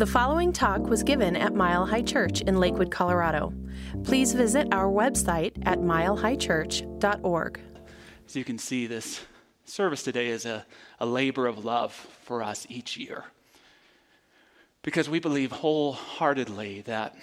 [0.00, 3.52] The following talk was given at Mile High Church in Lakewood, Colorado.
[4.04, 7.60] Please visit our website at milehighchurch.org.
[8.26, 9.20] As you can see, this
[9.64, 10.66] service today is a,
[11.00, 13.24] a labor of love for us each year.
[14.82, 17.16] Because we believe wholeheartedly that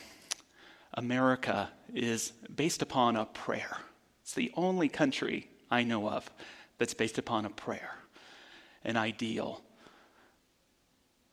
[0.93, 3.77] America is based upon a prayer.
[4.21, 6.29] It's the only country I know of
[6.77, 7.95] that's based upon a prayer,
[8.83, 9.61] an ideal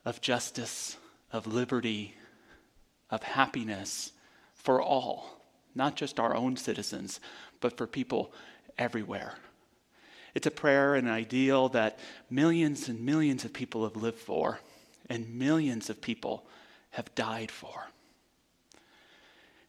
[0.04, 0.96] of justice,
[1.34, 2.14] of liberty,
[3.10, 4.12] of happiness
[4.54, 5.42] for all,
[5.74, 7.18] not just our own citizens,
[7.60, 8.32] but for people
[8.78, 9.34] everywhere.
[10.34, 11.98] It's a prayer and an ideal that
[12.30, 14.60] millions and millions of people have lived for,
[15.10, 16.46] and millions of people
[16.90, 17.88] have died for.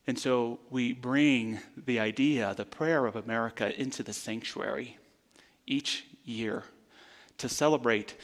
[0.05, 4.99] And so we bring the idea, the prayer of America, into the sanctuary
[5.65, 6.63] each year
[7.39, 8.15] to celebrate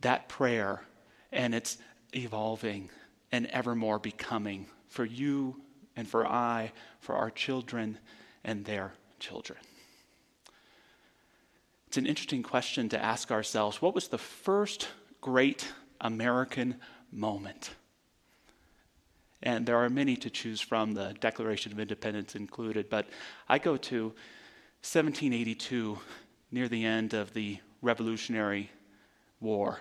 [0.00, 0.82] that prayer
[1.30, 1.78] and its
[2.14, 2.90] evolving
[3.32, 5.60] and evermore becoming for you
[5.96, 7.98] and for I, for our children
[8.44, 9.58] and their children.
[11.88, 14.88] It's an interesting question to ask ourselves what was the first
[15.20, 16.76] great American
[17.12, 17.70] moment?
[19.42, 23.06] And there are many to choose from, the Declaration of Independence included, but
[23.48, 24.04] I go to
[24.82, 25.98] 1782,
[26.50, 28.70] near the end of the Revolutionary
[29.40, 29.80] War,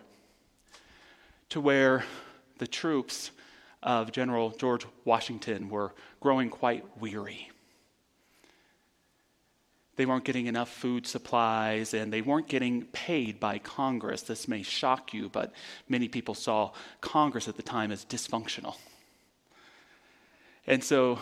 [1.54, 2.04] to where
[2.58, 3.30] the troops
[3.84, 7.52] of General George Washington were growing quite weary.
[9.96, 14.24] They weren't getting enough food supplies and they weren't getting paid by Congress.
[14.24, 15.54] This may shock you, but
[15.88, 18.78] many people saw Congress at the time as dysfunctional.
[20.66, 21.20] And so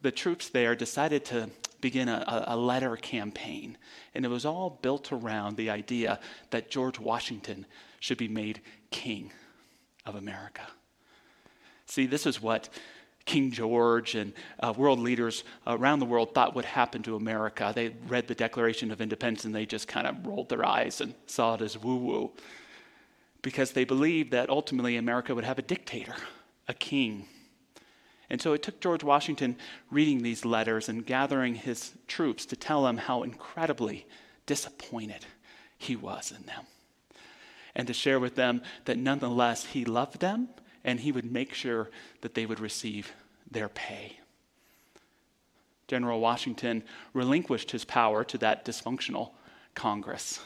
[0.00, 1.50] the troops there decided to
[1.82, 3.76] begin a, a, letter campaign.
[4.14, 6.20] And it was all built around the idea
[6.52, 7.66] that George Washington
[8.00, 9.30] should be made king
[10.06, 10.66] of America.
[11.86, 12.68] See, this is what
[13.24, 17.72] King George and uh, world leaders around the world thought would happen to America.
[17.74, 21.14] They read the Declaration of Independence and they just kind of rolled their eyes and
[21.26, 22.32] saw it as woo woo
[23.40, 26.16] because they believed that ultimately America would have a dictator,
[26.68, 27.26] a king.
[28.30, 29.56] And so it took George Washington
[29.90, 34.06] reading these letters and gathering his troops to tell them how incredibly
[34.46, 35.26] disappointed
[35.78, 36.64] he was in them.
[37.76, 40.48] And to share with them that nonetheless he loved them
[40.84, 41.90] and he would make sure
[42.20, 43.12] that they would receive
[43.50, 44.18] their pay.
[45.88, 49.30] General Washington relinquished his power to that dysfunctional
[49.74, 50.40] Congress.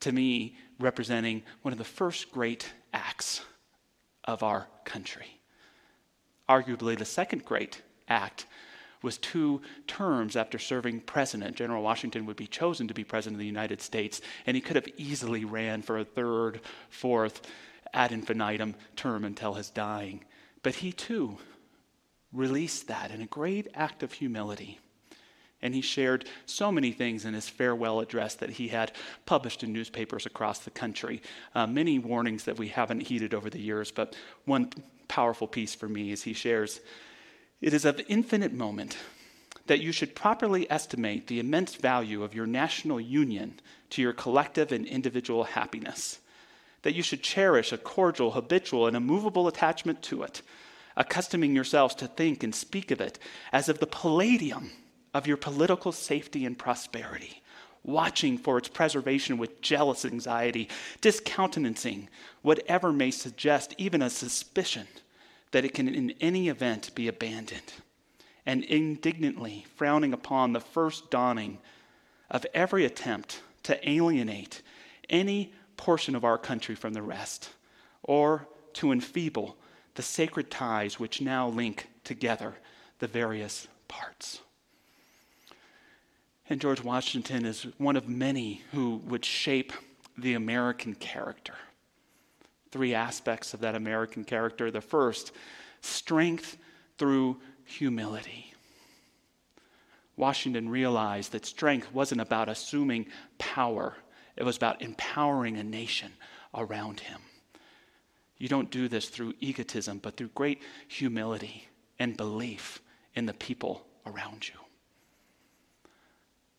[0.00, 3.42] To me, representing one of the first great acts
[4.24, 5.40] of our country.
[6.48, 8.46] Arguably, the second great act
[9.02, 11.56] was two terms after serving president.
[11.56, 14.76] General Washington would be chosen to be president of the United States, and he could
[14.76, 17.42] have easily ran for a third, fourth,
[17.94, 20.24] ad infinitum term until his dying.
[20.62, 21.38] But he too
[22.32, 24.78] released that in a great act of humility.
[25.60, 28.92] And he shared so many things in his farewell address that he had
[29.26, 31.22] published in newspapers across the country.
[31.54, 34.70] Uh, many warnings that we haven't heeded over the years, but one
[35.06, 36.80] powerful piece for me is he shares
[37.62, 38.98] It is of infinite moment
[39.66, 44.72] that you should properly estimate the immense value of your national union to your collective
[44.72, 46.18] and individual happiness
[46.82, 50.42] that you should cherish a cordial, habitual, and immovable attachment to it,
[50.96, 53.20] accustoming yourselves to think and speak of it
[53.52, 54.72] as of the palladium
[55.14, 57.40] of your political safety and prosperity,
[57.84, 60.68] watching for its preservation with jealous anxiety,
[61.00, 62.08] discountenancing
[62.42, 64.88] whatever may suggest even a suspicion
[65.52, 67.72] that it can in any event be abandoned,
[68.44, 71.58] and indignantly frowning upon the first dawning
[72.30, 74.62] of every attempt to alienate
[75.08, 77.50] any portion of our country from the rest,
[78.02, 79.56] or to enfeeble
[79.94, 82.54] the sacred ties which now link together
[82.98, 84.40] the various parts.
[86.48, 89.72] And George Washington is one of many who would shape
[90.16, 91.54] the American character.
[92.72, 94.70] Three aspects of that American character.
[94.70, 95.30] The first,
[95.82, 96.56] strength
[96.98, 98.52] through humility.
[100.16, 103.06] Washington realized that strength wasn't about assuming
[103.38, 103.96] power,
[104.36, 106.12] it was about empowering a nation
[106.54, 107.20] around him.
[108.38, 111.68] You don't do this through egotism, but through great humility
[111.98, 112.82] and belief
[113.14, 114.54] in the people around you.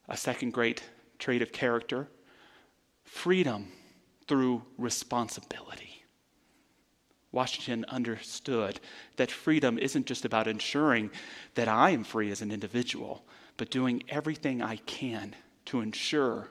[0.08, 0.84] A second great
[1.20, 2.08] trait of character
[3.04, 3.68] freedom
[4.28, 5.93] through responsibility.
[7.34, 8.80] Washington understood
[9.18, 11.12] that freedom isn't just about ensuring
[11.56, 13.26] that I am free as an individual,
[13.58, 15.36] but doing everything I can
[15.66, 16.50] to ensure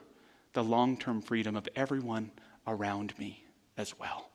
[0.51, 2.31] the long term freedom of everyone
[2.67, 3.45] around me
[3.77, 4.29] as well.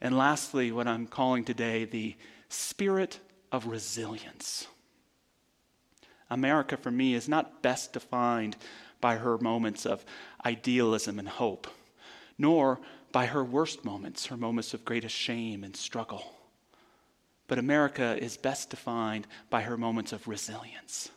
[0.00, 2.14] And lastly, what I'm calling today the
[2.48, 3.18] spirit
[3.50, 4.68] of resilience.
[6.30, 8.56] America, for me, is not best defined
[9.00, 10.04] by her moments of
[10.44, 11.66] idealism and hope,
[12.38, 12.80] nor
[13.14, 16.34] by her worst moments, her moments of greatest shame and struggle.
[17.46, 21.10] But America is best defined by her moments of resilience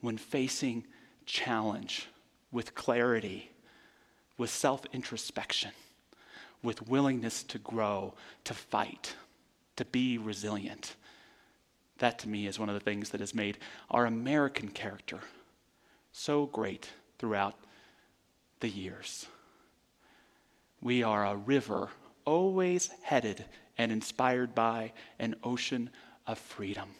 [0.00, 0.84] when facing
[1.26, 2.08] challenge
[2.50, 3.52] with clarity,
[4.38, 5.70] with self introspection,
[6.64, 8.12] with willingness to grow,
[8.42, 9.14] to fight,
[9.76, 10.96] to be resilient.
[11.98, 15.20] That to me is one of the things that has made our American character
[16.10, 16.90] so great
[17.20, 17.54] throughout
[18.58, 19.28] the years.
[20.80, 21.88] We are a river
[22.24, 23.44] always headed
[23.76, 25.90] and inspired by an ocean
[26.26, 26.90] of freedom.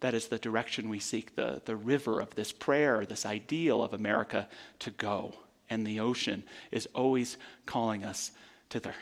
[0.00, 3.94] That is the direction we seek the, the river of this prayer, this ideal of
[3.94, 4.48] America
[4.80, 5.34] to go.
[5.70, 8.30] And the ocean is always calling us
[8.70, 8.94] thither.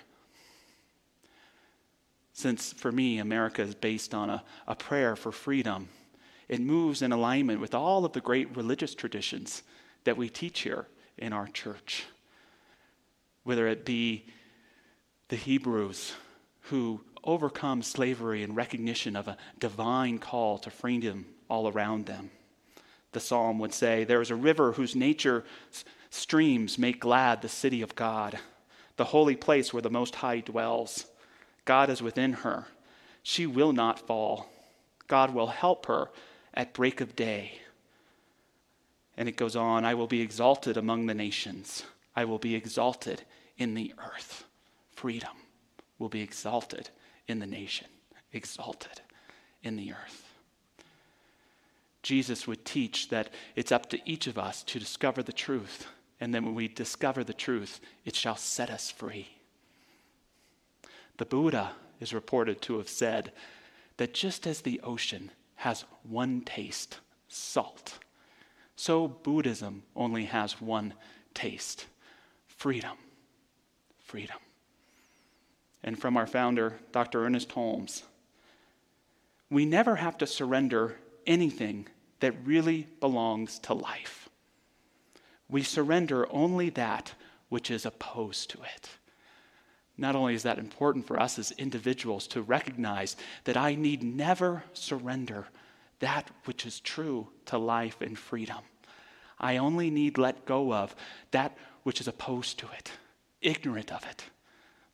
[2.32, 5.88] Since for me, America is based on a, a prayer for freedom,
[6.48, 9.62] it moves in alignment with all of the great religious traditions
[10.04, 10.86] that we teach here
[11.16, 12.04] in our church.
[13.44, 14.26] Whether it be
[15.28, 16.14] the Hebrews
[16.62, 22.30] who overcome slavery in recognition of a divine call to freedom all around them.
[23.12, 25.44] The psalm would say, There is a river whose nature
[26.10, 28.38] streams make glad the city of God,
[28.96, 31.06] the holy place where the Most High dwells.
[31.64, 32.66] God is within her.
[33.22, 34.50] She will not fall.
[35.06, 36.10] God will help her
[36.52, 37.58] at break of day.
[39.16, 41.84] And it goes on I will be exalted among the nations,
[42.16, 43.22] I will be exalted
[43.56, 44.44] in the earth.
[44.92, 45.36] Freedom
[45.98, 46.90] will be exalted
[47.26, 47.88] in the nation,
[48.32, 49.00] exalted
[49.62, 50.22] in the earth.
[52.02, 55.86] Jesus would teach that it's up to each of us to discover the truth.
[56.20, 59.28] And then when we discover the truth, it shall set us free.
[61.16, 63.32] The Buddha is reported to have said
[63.96, 67.98] that just as the ocean has one taste, salt,
[68.76, 70.94] so Buddhism only has one
[71.32, 71.86] taste
[72.56, 72.96] freedom.
[74.04, 74.38] Freedom.
[75.82, 77.24] And from our founder, Dr.
[77.24, 78.04] Ernest Holmes,
[79.50, 80.96] we never have to surrender
[81.26, 81.86] anything
[82.20, 84.28] that really belongs to life.
[85.48, 87.12] We surrender only that
[87.48, 88.88] which is opposed to it.
[89.96, 94.64] Not only is that important for us as individuals to recognize that I need never
[94.72, 95.46] surrender
[96.00, 98.58] that which is true to life and freedom.
[99.38, 100.96] I only need let go of
[101.30, 102.90] that which is opposed to it,
[103.40, 104.24] ignorant of it,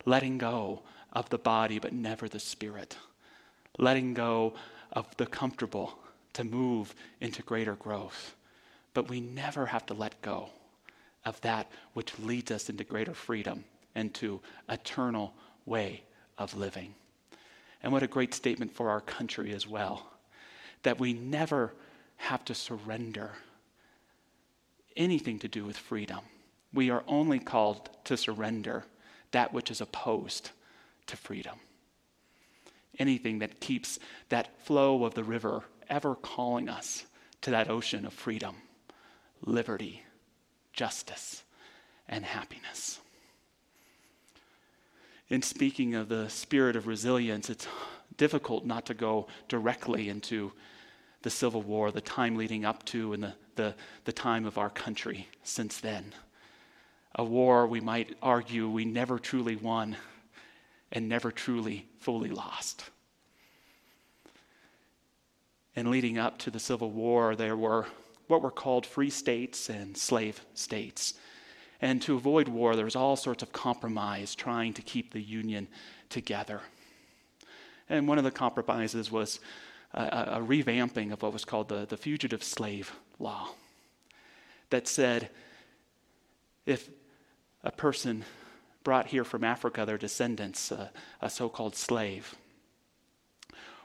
[0.05, 0.83] letting go
[1.13, 2.97] of the body but never the spirit,
[3.79, 4.53] letting go
[4.93, 5.99] of the comfortable
[6.35, 8.35] to move into greater growth.
[8.93, 10.51] But we never have to let go
[11.25, 13.65] of that which leads us into greater freedom
[13.95, 15.35] and to eternal
[15.67, 16.03] way
[16.39, 16.95] of living.
[17.83, 20.07] And what a great statement for our country as well
[20.83, 21.73] that we never
[22.17, 23.33] have to surrender
[24.97, 26.21] anything to do with freedom.
[26.73, 28.85] We are only called to surrender
[29.33, 30.51] that which is opposed
[31.07, 31.59] to freedom.
[32.99, 37.07] Anything that keeps that flow of the river ever calling us
[37.43, 38.57] to that ocean of freedom,
[39.45, 40.03] liberty,
[40.73, 41.43] justice,
[42.09, 43.01] and happiness.
[45.29, 47.67] In speaking of the spirit of resilience, it's
[48.17, 50.53] difficult not to go directly into
[51.23, 54.71] the Civil War, the time leading up to, and the, the, the time of our
[54.71, 56.13] country since then.
[57.17, 59.97] A war we might argue we never truly won
[60.93, 62.91] and never truly fully lost.
[65.77, 67.87] And leading up to the Civil War, there were
[68.27, 71.15] what were called free states and slave states.
[71.81, 75.67] And to avoid war, there was all sorts of compromise trying to keep the Union
[76.09, 76.61] together.
[77.89, 79.41] And one of the compromises was
[79.95, 83.49] a, a revamping of what was called the, the fugitive slave law
[84.71, 85.31] that said
[86.67, 86.89] if
[87.63, 88.25] a person
[88.83, 92.35] brought here from Africa, their descendants, a so called slave,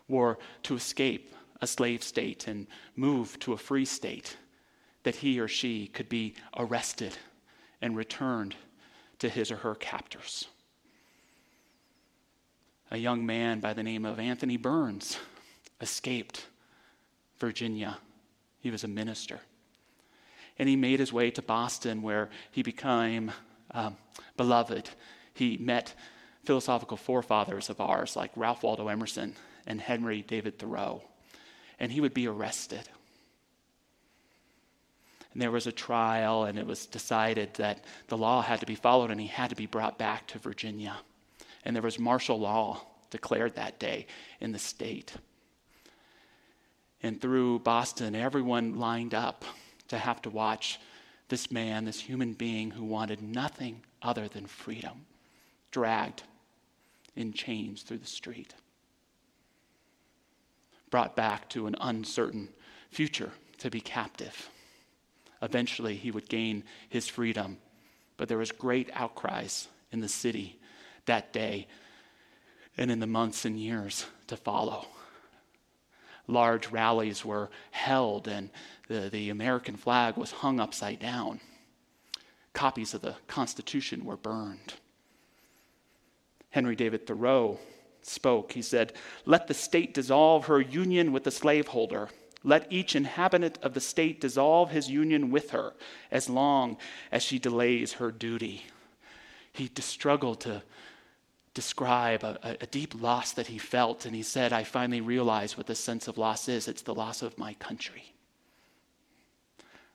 [0.08, 4.38] were to escape a slave state and move to a free state,
[5.03, 7.17] that he or she could be arrested
[7.82, 8.55] and returned
[9.20, 10.48] to his or her captors.
[12.91, 15.17] A young man by the name of Anthony Burns
[15.82, 16.46] escaped
[17.39, 17.98] Virginia.
[18.60, 19.41] He was a minister.
[20.58, 23.32] And he made his way to Boston, where he became
[23.75, 23.98] um,
[24.38, 24.89] beloved.
[25.34, 25.94] He met
[26.46, 29.36] philosophical forefathers of ours like Ralph Waldo Emerson
[29.67, 31.03] and Henry David Thoreau.
[31.79, 32.88] And he would be arrested.
[35.34, 38.75] And there was a trial, and it was decided that the law had to be
[38.75, 40.96] followed, and he had to be brought back to Virginia.
[41.65, 44.08] And there was martial law declared that day
[44.39, 45.13] in the state.
[47.03, 49.44] And through Boston, everyone lined up
[49.89, 50.79] to have to watch
[51.29, 55.05] this man, this human being who wanted nothing other than freedom,
[55.72, 56.24] dragged
[57.15, 58.53] in chains through the street,
[60.89, 62.50] brought back to an uncertain
[62.91, 64.50] future to be captive.
[65.41, 67.58] Eventually, he would gain his freedom,
[68.17, 70.60] but there was great outcries in the city
[71.05, 71.67] that day
[72.77, 74.88] and in the months and years to follow.
[76.27, 78.50] Large rallies were held, and
[78.88, 81.39] the, the American flag was hung upside down.
[82.53, 84.75] Copies of the Constitution were burned.
[86.51, 87.60] Henry David Thoreau
[88.01, 88.53] spoke.
[88.53, 88.94] He said,
[89.25, 92.10] Let the state dissolve her union with the slaveholder.
[92.44, 95.74] Let each inhabitant of the state dissolve his union with her
[96.12, 96.77] as long
[97.12, 98.65] as she delays her duty.
[99.51, 100.63] He struggled to
[101.55, 105.67] describe a, a, deep loss that he felt, and he said, I finally realized what
[105.67, 108.13] the sense of loss is it's the loss of my country.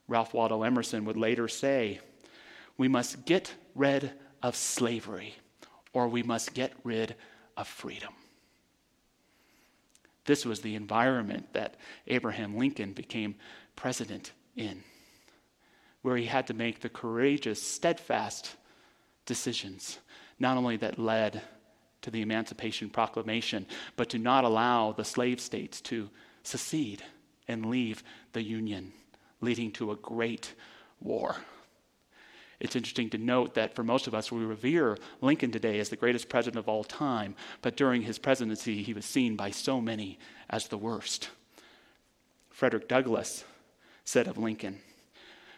[0.09, 2.01] Ralph Waldo Emerson would later say,
[2.79, 4.11] We must get rid
[4.43, 5.35] of slavery,
[5.93, 7.15] or we must get rid
[7.59, 8.15] of freedom.
[10.25, 11.77] This was the environment that
[12.07, 13.35] Abraham Lincoln became
[13.77, 14.83] president in,
[16.01, 18.57] where he had to make the courageous, steadfast
[19.27, 19.99] decisions
[20.41, 21.43] not only that led
[22.03, 23.67] to the Emancipation Proclamation,
[23.97, 26.09] but to not allow the slave states to
[26.43, 27.03] secede
[27.47, 28.93] and leave the Union,
[29.41, 30.55] leading to a great
[31.01, 31.37] war.
[32.59, 35.97] It's interesting to note that for most of us, we revere Lincoln today as the
[35.97, 40.19] greatest president of all time, but during his presidency, he was seen by so many
[40.49, 41.31] as the worst.
[42.51, 43.45] Frederick Douglass
[44.05, 44.81] said of Lincoln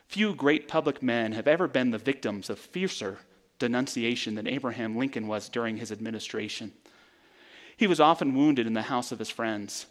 [0.06, 3.18] Few great public men have ever been the victims of fiercer
[3.62, 6.72] denunciation than Abraham Lincoln was during his administration.
[7.76, 9.86] He was often wounded in the house of his friends.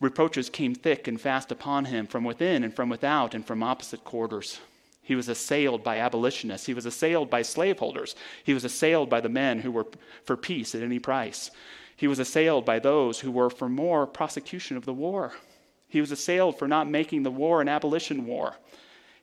[0.00, 4.04] Reproaches came thick and fast upon him from within and from without and from opposite
[4.04, 4.60] quarters.
[5.02, 6.66] He was assailed by abolitionists.
[6.66, 8.14] He was assailed by slaveholders.
[8.44, 9.88] He was assailed by the men who were
[10.22, 11.50] for peace at any price.
[11.96, 15.32] He was assailed by those who were for more prosecution of the war.
[15.88, 18.54] He was assailed for not making the war an abolition war.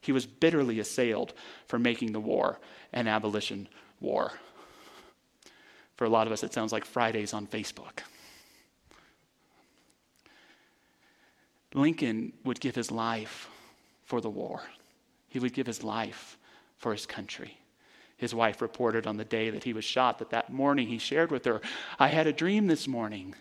[0.07, 1.33] He was bitterly assailed
[1.67, 2.59] for making the war
[2.93, 3.67] an abolition
[3.99, 4.31] war.
[5.97, 7.99] For a lot of us, it sounds like Fridays on Facebook.
[11.73, 13.49] Lincoln would give his life
[14.05, 14.61] for the war,
[15.27, 16.37] he would give his life
[16.77, 17.57] for his country.
[18.15, 21.31] His wife reported on the day that he was shot that that morning he shared
[21.31, 21.59] with her,
[21.99, 23.35] I had a dream this morning.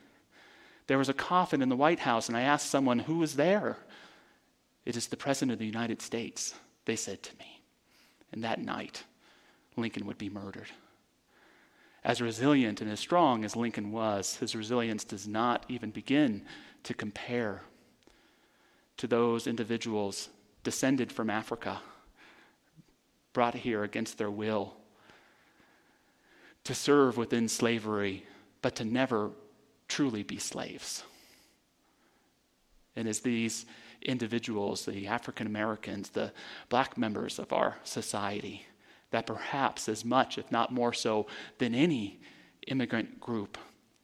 [0.88, 3.78] There was a coffin in the White House, and I asked someone who was there.
[4.86, 7.60] It is the President of the United States, they said to me.
[8.32, 9.04] And that night,
[9.76, 10.68] Lincoln would be murdered.
[12.04, 16.44] As resilient and as strong as Lincoln was, his resilience does not even begin
[16.84, 17.62] to compare
[18.96, 20.28] to those individuals
[20.62, 21.80] descended from Africa,
[23.32, 24.74] brought here against their will,
[26.62, 28.24] to serve within slavery,
[28.62, 29.30] but to never
[29.88, 31.02] truly be slaves.
[32.94, 33.66] And as these
[34.06, 36.32] individuals, the African Americans, the
[36.68, 38.64] black members of our society,
[39.10, 41.26] that perhaps as much, if not more so,
[41.58, 42.18] than any
[42.66, 43.58] immigrant group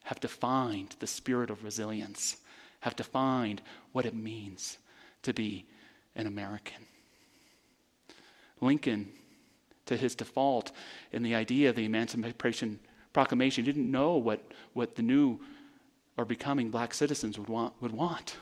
[0.05, 2.37] have defined the spirit of resilience,
[2.81, 4.79] have defined what it means
[5.23, 5.65] to be
[6.17, 6.87] an American.
[8.61, 9.09] Lincoln,
[9.87, 10.73] to his default
[11.13, 12.79] in the idea of the Emancipation
[13.13, 14.43] Proclamation, didn't know what,
[14.73, 15.39] what the new
[16.17, 17.75] or becoming black citizens would want.
[17.83, 18.37] Would want.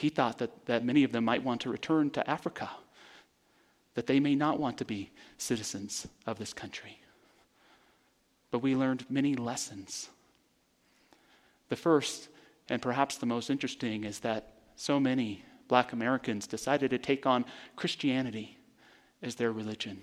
[0.00, 2.70] He thought that, that many of them might want to return to Africa,
[3.92, 6.98] that they may not want to be citizens of this country.
[8.50, 10.08] But we learned many lessons.
[11.68, 12.30] The first,
[12.70, 17.44] and perhaps the most interesting, is that so many black Americans decided to take on
[17.76, 18.56] Christianity
[19.20, 20.00] as their religion.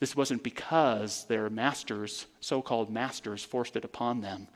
[0.00, 4.48] This wasn't because their masters, so called masters, forced it upon them.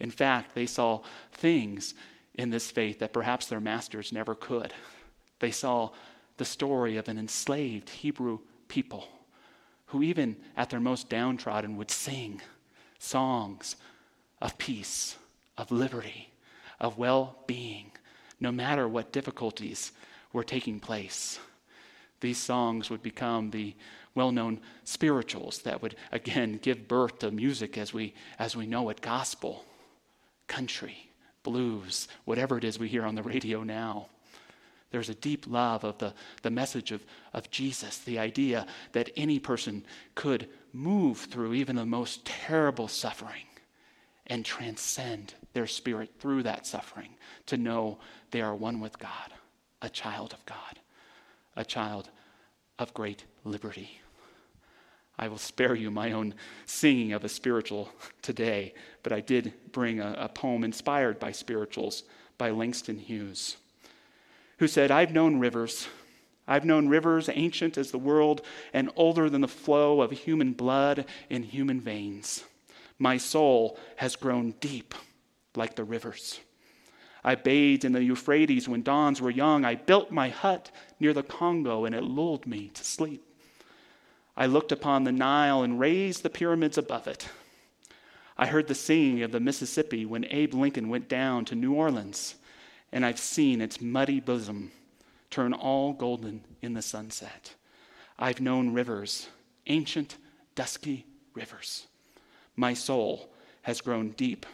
[0.00, 1.94] In fact, they saw things
[2.36, 4.72] in this faith that perhaps their masters never could.
[5.38, 5.90] They saw
[6.36, 9.08] the story of an enslaved Hebrew people
[9.86, 12.42] who, even at their most downtrodden, would sing
[12.98, 13.76] songs
[14.40, 15.16] of peace,
[15.56, 16.30] of liberty,
[16.80, 17.90] of well being,
[18.40, 19.92] no matter what difficulties
[20.32, 21.38] were taking place.
[22.20, 23.74] These songs would become the
[24.14, 28.88] well known spirituals that would again give birth to music as we, as we know
[28.88, 29.64] it gospel,
[30.48, 31.10] country,
[31.46, 34.08] blues, whatever it is we hear on the radio now.
[34.90, 36.12] There's a deep love of the,
[36.42, 39.84] the message of, of Jesus, the idea that any person
[40.16, 43.44] could move through even the most terrible suffering
[44.26, 47.10] and transcend their spirit through that suffering
[47.46, 47.98] to know
[48.32, 49.32] they are one with God,
[49.82, 50.80] a child of God,
[51.54, 52.10] a child
[52.78, 54.00] of great liberty.
[55.18, 56.34] I will spare you my own
[56.66, 62.02] singing of a spiritual today, but I did bring a, a poem inspired by spirituals
[62.36, 63.56] by Langston Hughes,
[64.58, 65.88] who said, I've known rivers.
[66.46, 68.42] I've known rivers ancient as the world
[68.72, 72.44] and older than the flow of human blood in human veins.
[72.98, 74.94] My soul has grown deep
[75.56, 76.40] like the rivers.
[77.24, 79.64] I bathed in the Euphrates when dawns were young.
[79.64, 80.70] I built my hut
[81.00, 83.25] near the Congo, and it lulled me to sleep.
[84.36, 87.28] I looked upon the Nile and raised the pyramids above it.
[88.36, 92.34] I heard the singing of the Mississippi when Abe Lincoln went down to New Orleans,
[92.92, 94.72] and I've seen its muddy bosom
[95.30, 97.54] turn all golden in the sunset.
[98.18, 99.28] I've known rivers,
[99.66, 100.16] ancient,
[100.54, 101.86] dusky rivers.
[102.56, 103.30] My soul
[103.62, 104.44] has grown deep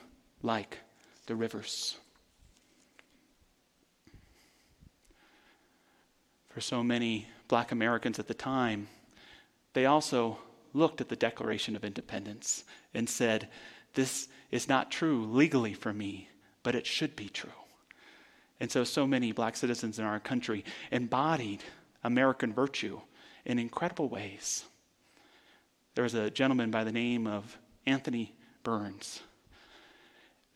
[0.42, 0.78] like
[1.26, 1.96] the rivers.
[6.50, 8.88] For so many black Americans at the time,
[9.72, 10.38] they also
[10.74, 12.64] looked at the Declaration of Independence
[12.94, 13.48] and said,
[13.94, 16.28] This is not true legally for me,
[16.62, 17.50] but it should be true.
[18.60, 21.62] And so, so many black citizens in our country embodied
[22.04, 23.00] American virtue
[23.44, 24.64] in incredible ways.
[25.94, 29.20] There was a gentleman by the name of Anthony Burns.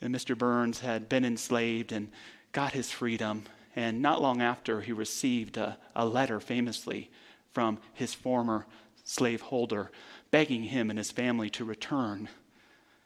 [0.00, 0.36] And Mr.
[0.36, 2.10] Burns had been enslaved and
[2.52, 3.44] got his freedom.
[3.74, 7.10] And not long after, he received a, a letter famously
[7.52, 8.66] from his former
[9.06, 9.90] slaveholder,
[10.30, 12.28] begging him and his family to return.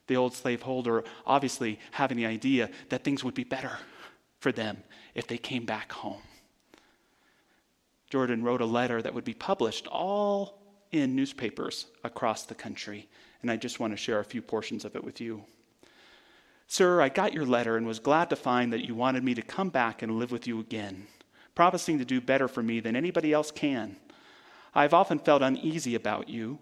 [0.09, 3.79] The old slaveholder obviously having the idea that things would be better
[4.41, 4.79] for them
[5.15, 6.23] if they came back home.
[8.09, 13.09] Jordan wrote a letter that would be published all in newspapers across the country
[13.43, 15.45] and I just want to share a few portions of it with you.
[16.67, 19.43] Sir, I got your letter and was glad to find that you wanted me to
[19.43, 21.07] come back and live with you again,
[21.55, 23.97] promising to do better for me than anybody else can.
[24.75, 26.59] I have often felt uneasy about you.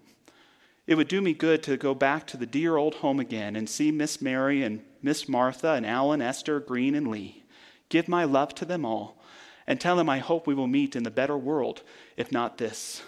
[0.87, 3.69] It would do me good to go back to the dear old home again and
[3.69, 7.43] see Miss Mary and Miss Martha and Alan, Esther, Green, and Lee.
[7.89, 9.21] Give my love to them all
[9.67, 11.83] and tell them I hope we will meet in the better world,
[12.17, 13.03] if not this.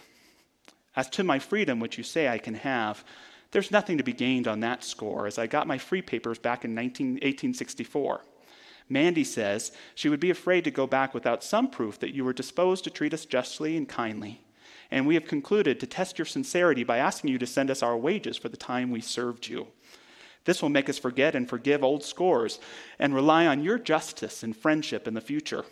[0.96, 3.04] As to my freedom, which you say I can have,
[3.50, 6.64] there's nothing to be gained on that score, as I got my free papers back
[6.64, 8.22] in 19, 1864.
[8.90, 12.34] Mandy says she would be afraid to go back without some proof that you were
[12.34, 14.42] disposed to treat us justly and kindly.
[14.92, 17.98] And we have concluded to test your sincerity by asking you to send us our
[17.98, 19.68] wages for the time we served you.
[20.44, 22.60] This will make us forget and forgive old scores
[23.00, 25.64] and rely on your justice and friendship in the future.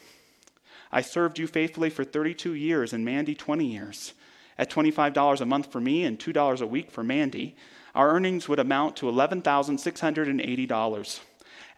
[0.92, 4.14] I served you faithfully for 32 years and Mandy 20 years
[4.60, 7.56] at $25 a month for me and $2 a week for Mandy,
[7.96, 11.20] our earnings would amount to $11,680.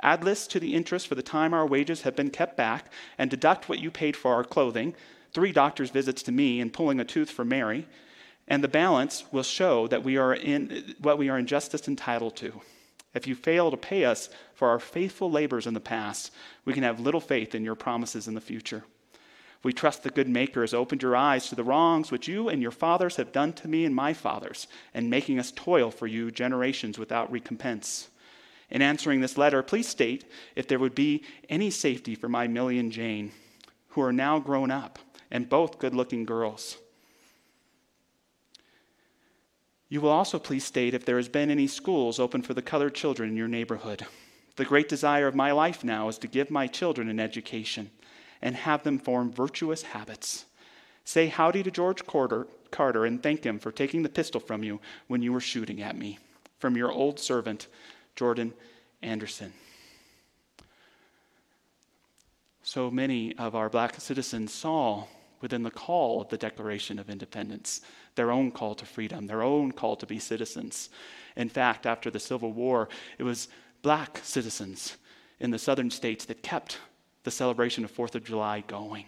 [0.02, 3.30] Add this to the interest for the time our wages have been kept back and
[3.30, 4.96] deduct what you paid for our clothing,
[5.34, 7.88] three doctor's visits to me, and pulling a tooth for Mary,
[8.48, 12.36] and the balance will show that we are in what we are in justice entitled
[12.38, 12.62] to.
[13.14, 16.32] If you fail to pay us for our faithful labors in the past,
[16.66, 18.84] we can have little faith in your promises in the future.
[19.64, 22.62] We trust the good Maker has opened your eyes to the wrongs which you and
[22.62, 26.32] your fathers have done to me and my fathers, and making us toil for you
[26.32, 28.10] generations without recompense.
[28.70, 32.80] In answering this letter, please state if there would be any safety for my Millie
[32.80, 33.32] and Jane,
[33.90, 34.98] who are now grown up
[35.32, 36.78] and both good looking girls.
[39.90, 42.96] You will also please state if there has been any schools open for the colored
[42.96, 44.06] children in your neighborhood.
[44.56, 47.92] The great desire of my life now is to give my children an education
[48.42, 50.46] and have them form virtuous habits.
[51.04, 54.80] Say howdy to George Carter, Carter and thank him for taking the pistol from you
[55.08, 56.20] when you were shooting at me.
[56.60, 57.68] From your old servant,
[58.16, 58.54] Jordan
[59.02, 59.52] Anderson.
[62.64, 65.06] So many of our black citizens saw
[65.42, 67.82] within the call of the Declaration of Independence
[68.16, 70.90] their own call to freedom, their own call to be citizens.
[71.36, 73.48] In fact, after the Civil War, it was
[73.82, 74.98] black citizens
[75.40, 76.80] in the southern states that kept
[77.24, 79.06] the celebration of Fourth of July going.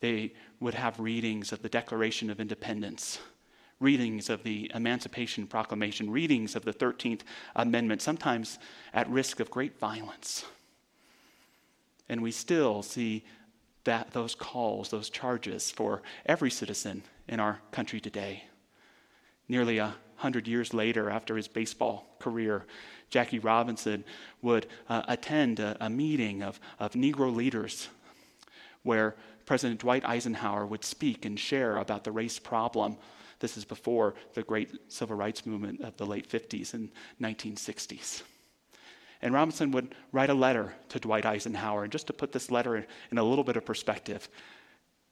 [0.00, 3.18] They would have readings of the Declaration of Independence,
[3.78, 7.22] readings of the Emancipation Proclamation, readings of the 13th
[7.56, 8.58] Amendment, sometimes
[8.92, 10.44] at risk of great violence.
[12.08, 13.24] And we still see
[13.84, 18.44] that, those calls, those charges for every citizen in our country today.
[19.48, 22.66] Nearly a hundred years later, after his baseball career,
[23.08, 24.04] Jackie Robinson
[24.42, 27.88] would uh, attend a, a, meeting of, of Negro leaders
[28.82, 29.16] where
[29.46, 32.96] President Dwight Eisenhower would speak and share about the race problem.
[33.40, 36.90] This is before the great civil rights movement of the late 50s and
[37.20, 38.22] 1960s.
[39.22, 41.82] And Robinson would write a letter to Dwight Eisenhower.
[41.82, 44.28] And just to put this letter in a little bit of perspective,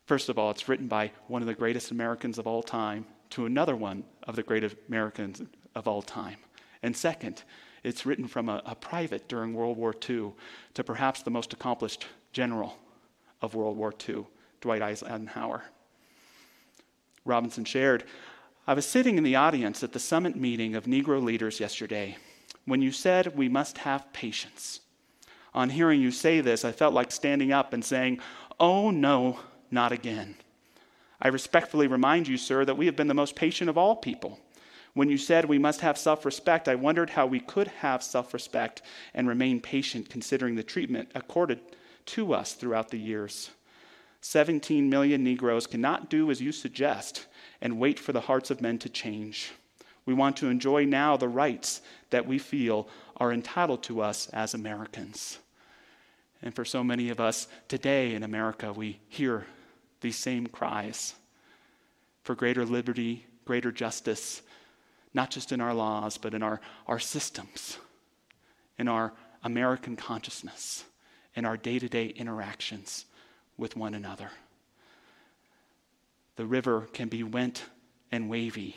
[0.06, 3.44] first of all, it's written by one of the greatest Americans of all time to
[3.44, 5.42] another one of the greatest Americans
[5.74, 6.36] of all time.
[6.82, 7.42] And second,
[7.84, 10.32] it's written from a, a private during World War II
[10.74, 12.78] to perhaps the most accomplished general
[13.42, 14.26] of World War II,
[14.60, 15.64] Dwight Eisenhower.
[17.24, 18.04] Robinson shared,
[18.66, 22.16] I was sitting in the audience at the summit meeting of Negro leaders yesterday
[22.68, 24.80] when you said we must have patience.
[25.54, 28.20] On hearing you say this, I felt like standing up and saying,
[28.60, 30.36] Oh, no, not again.
[31.20, 34.38] I respectfully remind you, sir, that we have been the most patient of all people.
[34.94, 38.34] When you said we must have self respect, I wondered how we could have self
[38.34, 38.82] respect
[39.14, 41.60] and remain patient considering the treatment accorded
[42.06, 43.50] to us throughout the years.
[44.20, 47.26] 17 million Negroes cannot do as you suggest
[47.60, 49.52] and wait for the hearts of men to change.
[50.08, 54.54] We want to enjoy now the rights that we feel are entitled to us as
[54.54, 55.38] Americans.
[56.40, 59.44] And for so many of us today in America, we hear
[60.00, 61.14] these same cries
[62.22, 64.40] for greater liberty, greater justice,
[65.12, 67.76] not just in our laws, but in our, our systems,
[68.78, 69.12] in our
[69.44, 70.84] American consciousness,
[71.36, 73.04] in our day to day interactions
[73.58, 74.30] with one another.
[76.36, 77.64] The river can be went
[78.10, 78.74] and wavy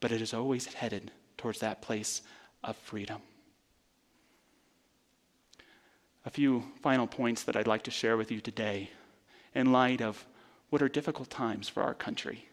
[0.00, 2.22] but it is always headed towards that place
[2.64, 3.20] of freedom.
[6.26, 8.90] A few final points that I'd like to share with you today
[9.54, 10.26] in light of
[10.68, 12.46] what are difficult times for our country.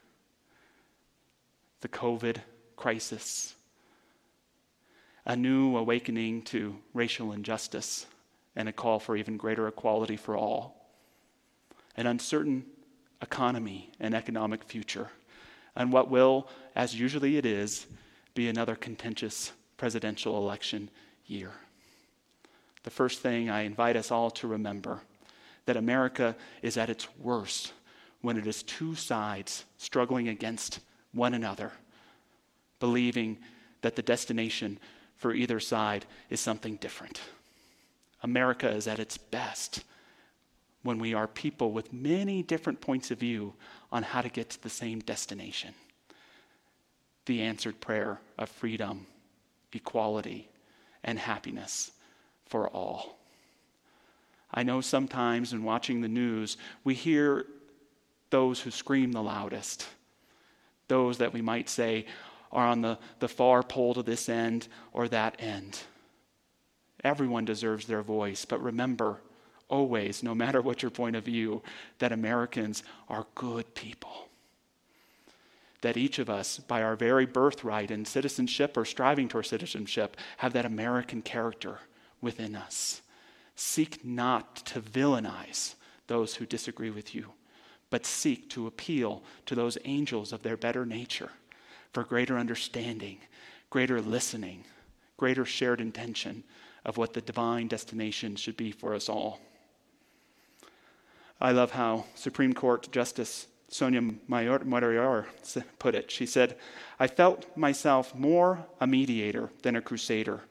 [1.81, 2.37] The COVID
[2.75, 3.55] crisis,
[5.25, 8.05] a new awakening to racial injustice,
[8.55, 10.89] and a call for even greater equality for all,
[11.95, 12.65] an uncertain
[13.21, 15.09] economy and economic future
[15.77, 17.85] and what will, as usually it is,
[18.33, 20.89] be another contentious presidential election
[21.27, 21.51] year.
[22.83, 25.01] The first thing I invite us all to remember
[25.65, 27.73] that America is at its worst
[28.21, 30.79] when it is two sides struggling against
[31.13, 31.71] one another,
[32.79, 33.37] believing
[33.81, 34.79] that the destination
[35.15, 37.21] for either side is something different.
[38.23, 39.83] America is at its best
[40.81, 43.53] when we are people with many different points of view
[43.91, 45.73] on how to get to the same destination
[47.27, 49.05] the answered prayer of freedom,
[49.73, 50.47] equality,
[51.03, 51.91] and happiness
[52.45, 53.17] for all.
[54.53, 57.45] I know sometimes in watching the news, we hear
[58.29, 59.87] those who scream the loudest,
[60.87, 62.05] those that we might say
[62.51, 65.81] are on the, the far pole to this end or that end.
[67.03, 69.19] Everyone deserves their voice, but remember,
[69.69, 71.61] always, no matter what your point of view,
[71.99, 74.29] that Americans are good people.
[75.81, 80.53] That each of us, by our very birthright and citizenship or striving toward citizenship, have
[80.53, 81.79] that American character
[82.21, 83.01] within us.
[83.55, 85.75] Seek not to villainize
[86.07, 87.27] those who disagree with you,
[87.89, 91.31] but seek to appeal to those angels of their better nature
[91.93, 93.17] for greater understanding,
[93.69, 94.63] greater listening,
[95.17, 96.43] greater shared intention
[96.85, 99.39] of what the divine destination should be for us all.
[101.39, 105.27] I love how Supreme Court Justice Sonia Sotomayor
[105.77, 106.09] put it.
[106.09, 106.57] She said,
[106.99, 110.41] I felt myself more a mediator than a crusader.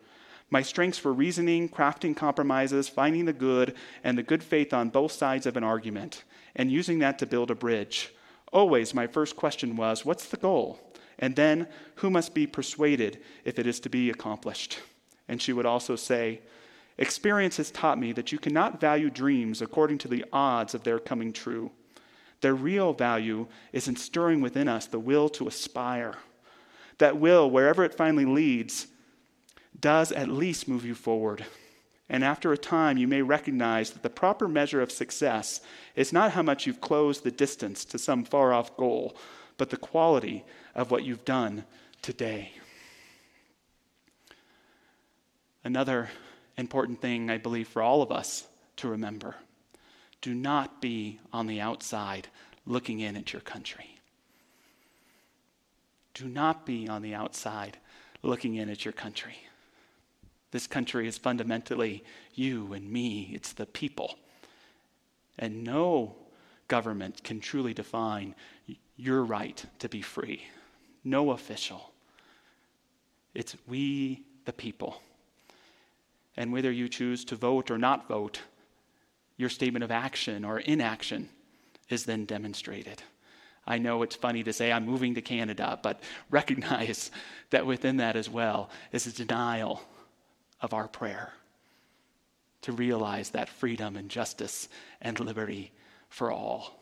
[0.48, 5.10] My strengths were reasoning, crafting compromises, finding the good and the good faith on both
[5.12, 6.22] sides of an argument,
[6.54, 8.14] and using that to build a bridge.
[8.52, 10.78] Always, my first question was, What's the goal?
[11.18, 14.78] And then, who must be persuaded if it is to be accomplished?
[15.26, 16.42] And she would also say,
[16.98, 20.98] Experience has taught me that you cannot value dreams according to the odds of their
[20.98, 21.70] coming true.
[22.40, 26.16] Their real value is in stirring within us the will to aspire.
[26.98, 28.86] That will, wherever it finally leads,
[29.78, 31.44] does at least move you forward.
[32.08, 35.60] And after a time, you may recognize that the proper measure of success
[35.96, 39.16] is not how much you've closed the distance to some far off goal,
[39.58, 41.64] but the quality of what you've done
[42.02, 42.52] today.
[45.64, 46.10] Another
[46.56, 49.36] important thing, I believe, for all of us to remember.
[50.20, 52.28] Do not be on the outside
[52.66, 53.98] looking in at your country.
[56.14, 57.78] Do not be on the outside
[58.22, 59.36] looking in at your country.
[60.50, 62.02] This country is fundamentally
[62.34, 64.18] you and me, it's the people.
[65.38, 66.16] And no
[66.68, 68.34] government can truly define
[68.96, 70.44] your right to be free.
[71.04, 71.92] No official.
[73.34, 75.02] It's we, the people.
[76.36, 78.40] And whether you choose to vote or not vote,
[79.36, 81.28] your statement of action or inaction
[81.88, 83.02] is then demonstrated.
[83.66, 87.10] I know it's funny to say I'm moving to Canada, but recognize
[87.50, 89.82] that within that as well is a denial
[90.60, 91.32] of our prayer
[92.62, 94.68] to realize that freedom and justice
[95.00, 95.72] and liberty
[96.08, 96.80] for all.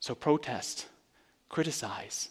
[0.00, 0.86] So protest,
[1.48, 2.30] criticize,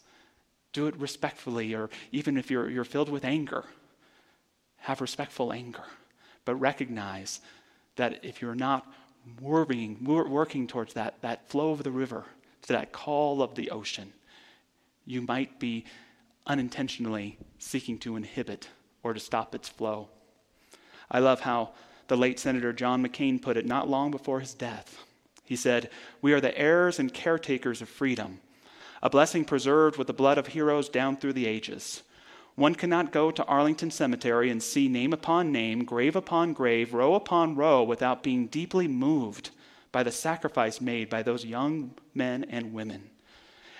[0.74, 3.65] do it respectfully, or even if you're, you're filled with anger,
[4.78, 5.84] have respectful anger.
[6.45, 7.41] But recognize
[7.95, 8.88] that if you're not
[9.41, 12.25] working, working towards that, that flow of the river,
[12.63, 14.13] to that call of the ocean,
[15.05, 15.86] you might be
[16.47, 18.69] unintentionally seeking to inhibit
[19.03, 20.10] or to stop its flow.
[21.10, 21.71] I love how
[22.08, 25.03] the late Senator John McCain put it not long before his death.
[25.43, 25.89] He said,
[26.21, 28.39] We are the heirs and caretakers of freedom,
[29.01, 32.03] a blessing preserved with the blood of heroes down through the ages.
[32.56, 37.13] One cannot go to Arlington Cemetery and see name upon name, grave upon grave, row
[37.13, 39.50] upon row without being deeply moved
[39.91, 43.10] by the sacrifice made by those young men and women.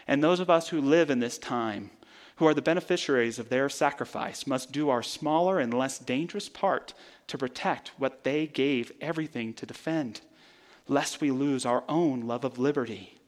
[0.08, 1.90] And those of us who live in this time,
[2.36, 6.94] who are the beneficiaries of their sacrifice, must do our smaller and less dangerous part
[7.28, 10.20] to protect what they gave everything to defend,
[10.90, 13.20] lest we lose our own love of liberty.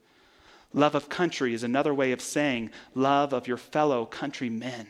[0.73, 4.87] Love of country is another way of saying love of your fellow countrymen.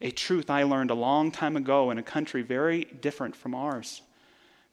[0.00, 4.02] A truth I learned a long time ago in a country very different from ours.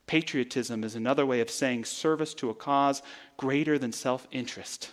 [0.05, 3.01] Patriotism is another way of saying service to a cause
[3.37, 4.91] greater than self interest.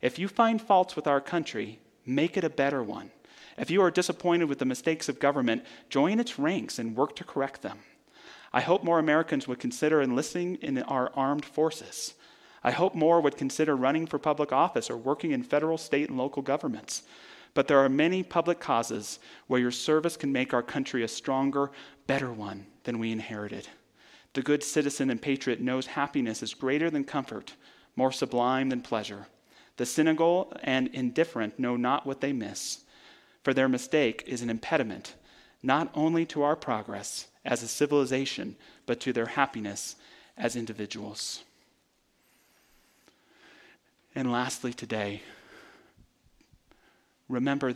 [0.00, 3.10] If you find faults with our country, make it a better one.
[3.58, 7.24] If you are disappointed with the mistakes of government, join its ranks and work to
[7.24, 7.80] correct them.
[8.52, 12.14] I hope more Americans would consider enlisting in our armed forces.
[12.64, 16.18] I hope more would consider running for public office or working in federal, state, and
[16.18, 17.02] local governments.
[17.56, 21.70] But there are many public causes where your service can make our country a stronger,
[22.06, 23.66] better one than we inherited.
[24.34, 27.54] The good citizen and patriot knows happiness is greater than comfort,
[27.96, 29.28] more sublime than pleasure.
[29.78, 32.84] The cynical and indifferent know not what they miss,
[33.42, 35.14] for their mistake is an impediment
[35.62, 39.96] not only to our progress as a civilization, but to their happiness
[40.36, 41.42] as individuals.
[44.14, 45.22] And lastly, today,
[47.28, 47.74] remember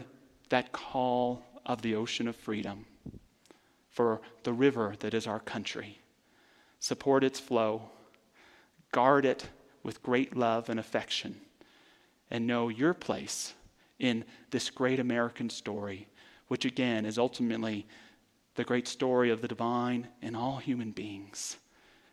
[0.49, 2.87] that call of the ocean of freedom
[3.89, 6.01] for the river that is our country.
[6.79, 7.91] Support its flow,
[8.93, 9.49] guard it
[9.83, 11.41] with great love and affection,
[12.31, 13.55] and know your place
[13.99, 16.09] in this great American story,
[16.49, 17.87] which again is ultimately
[18.55, 21.57] the great story of the divine in all human beings.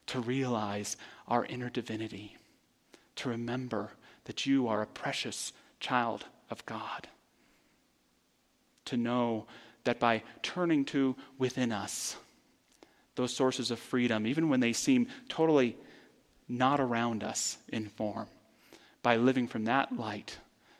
[0.07, 0.95] To realize
[1.27, 2.37] our inner divinity,
[3.17, 3.91] to remember
[4.23, 7.09] that you are a precious child of God,
[8.87, 9.47] to know
[9.83, 12.17] that by turning to within us,
[13.15, 15.77] those sources of freedom, even when they seem totally
[16.47, 18.27] not around us in form.
[19.03, 20.37] By living from that light,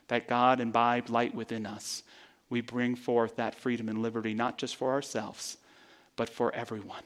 [0.08, 2.02] that God imbibed light within us,
[2.50, 5.58] we bring forth that freedom and liberty not just for ourselves,
[6.16, 7.02] but for everyone.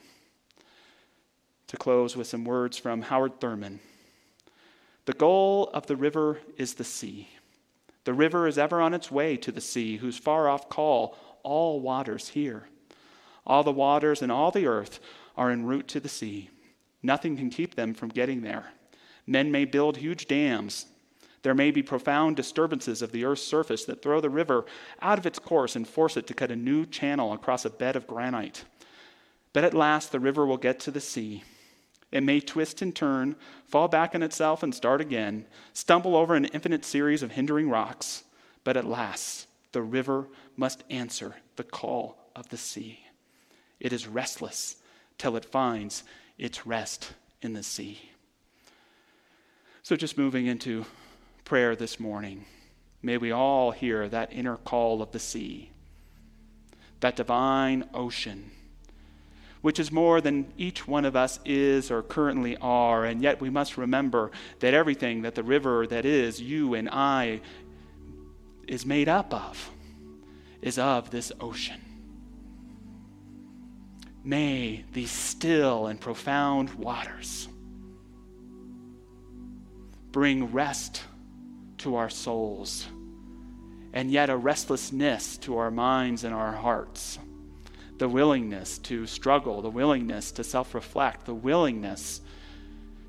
[1.67, 3.79] To close with some words from Howard Thurman
[5.05, 7.27] The goal of the river is the sea.
[8.05, 11.79] The river is ever on its way to the sea, whose far off call all
[11.79, 12.67] waters hear.
[13.45, 14.99] All the waters and all the earth
[15.35, 16.49] are en route to the sea.
[17.01, 18.71] Nothing can keep them from getting there.
[19.27, 20.85] Men may build huge dams.
[21.43, 24.65] There may be profound disturbances of the earth's surface that throw the river
[25.01, 27.97] out of its course and force it to cut a new channel across a bed
[27.97, 28.63] of granite.
[29.51, 31.43] But at last, the river will get to the sea.
[32.13, 36.45] It may twist and turn, fall back on itself and start again, stumble over an
[36.45, 38.23] infinite series of hindering rocks.
[38.63, 42.99] But at last, the river must answer the call of the sea.
[43.79, 44.75] It is restless
[45.17, 46.03] till it finds
[46.37, 48.11] its rest in the sea.
[49.81, 50.85] So, just moving into
[51.45, 52.45] prayer this morning,
[53.01, 55.71] may we all hear that inner call of the sea,
[56.99, 58.51] that divine ocean,
[59.63, 63.05] which is more than each one of us is or currently are.
[63.05, 67.39] And yet, we must remember that everything that the river that is you and I
[68.67, 69.71] is made up of
[70.61, 71.79] is of this ocean.
[74.21, 77.47] May these still and profound waters
[80.11, 81.03] bring rest
[81.79, 82.85] to our souls
[83.93, 87.17] and yet a restlessness to our minds and our hearts.
[87.97, 92.21] The willingness to struggle, the willingness to self reflect, the willingness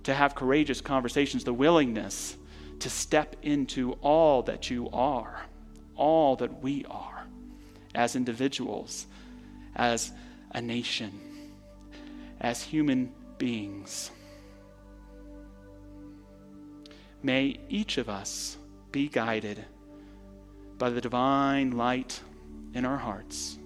[0.05, 2.37] to have courageous conversations, the willingness
[2.81, 5.47] to step into all that you are,
[5.97, 7.27] all that we are
[7.95, 9.07] as individuals,
[9.77, 10.13] as
[10.51, 11.13] a nation,
[12.41, 14.11] as human beings.
[17.25, 18.59] may each of us
[18.93, 19.65] be guided
[20.77, 22.21] by the divine light
[22.75, 23.59] in our hearts.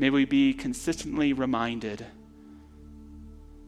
[0.00, 2.06] May we be consistently reminded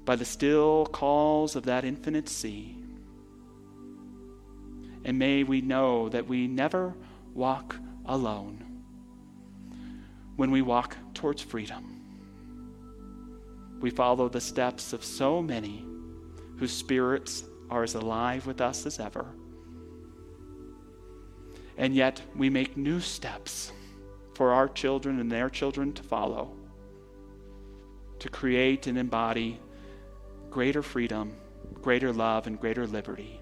[0.05, 2.77] by the still calls of that infinite sea.
[5.05, 6.95] And may we know that we never
[7.35, 7.75] walk
[8.07, 8.65] alone
[10.37, 12.01] when we walk towards freedom.
[13.81, 15.85] We follow the steps of so many
[16.59, 19.27] whose spirits are as alive with us as ever.
[21.77, 23.73] And yet we make new steps
[24.41, 26.51] for our children and their children to follow,
[28.19, 29.61] to create and embody
[30.49, 31.37] greater freedom,
[31.75, 33.39] greater love, and greater liberty.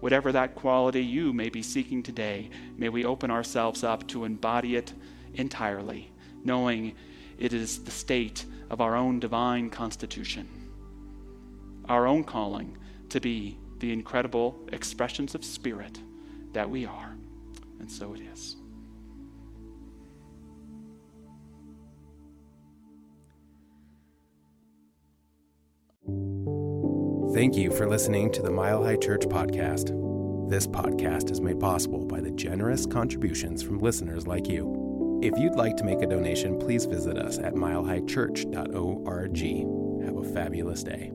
[0.00, 4.76] Whatever that quality you may be seeking today, may we open ourselves up to embody
[4.76, 4.92] it
[5.32, 6.12] entirely,
[6.44, 6.94] knowing
[7.38, 10.46] it is the state of our own divine constitution,
[11.88, 12.76] our own calling
[13.08, 15.98] to be the incredible expressions of spirit
[16.52, 17.16] that we are.
[17.80, 18.56] And so it is.
[27.34, 29.88] Thank you for listening to the Mile High Church podcast.
[30.48, 35.18] This podcast is made possible by the generous contributions from listeners like you.
[35.20, 40.06] If you'd like to make a donation, please visit us at milehighchurch.org.
[40.06, 41.10] Have a fabulous day.